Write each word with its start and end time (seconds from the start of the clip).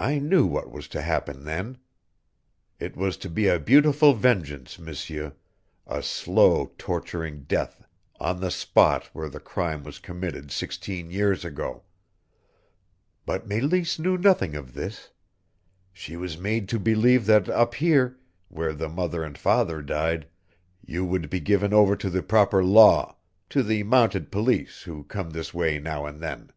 I 0.00 0.18
knew 0.18 0.44
what 0.44 0.72
was 0.72 0.88
to 0.88 1.00
happen 1.00 1.44
then. 1.44 1.78
It 2.80 2.96
was 2.96 3.16
to 3.18 3.30
be 3.30 3.46
a 3.46 3.60
beautiful 3.60 4.12
vengeance, 4.12 4.76
M'seur 4.76 5.34
a 5.86 6.02
slow 6.02 6.72
torturing 6.78 7.44
death 7.44 7.84
on 8.18 8.40
the 8.40 8.50
spot 8.50 9.04
where 9.12 9.28
the 9.28 9.38
crime 9.38 9.84
was 9.84 10.00
committed 10.00 10.50
sixteen 10.50 11.12
years 11.12 11.44
ago. 11.44 11.84
But 13.24 13.46
Meleese 13.46 14.00
knew 14.00 14.18
nothing 14.18 14.56
of 14.56 14.74
this. 14.74 15.10
She 15.92 16.16
was 16.16 16.36
made 16.36 16.68
to 16.70 16.80
believe 16.80 17.26
that 17.26 17.48
up 17.48 17.74
here, 17.74 18.18
where 18.48 18.72
the 18.72 18.88
mother 18.88 19.22
and 19.22 19.38
father 19.38 19.80
died, 19.80 20.26
you 20.84 21.04
would 21.04 21.30
be 21.30 21.38
given 21.38 21.72
over 21.72 21.94
to 21.94 22.10
the 22.10 22.20
proper 22.24 22.64
law 22.64 23.16
to 23.50 23.62
the 23.62 23.84
mounted 23.84 24.32
police 24.32 24.82
who 24.82 25.04
come 25.04 25.30
this 25.30 25.54
way 25.54 25.78
now 25.78 26.04
and 26.04 26.20
then. 26.20 26.50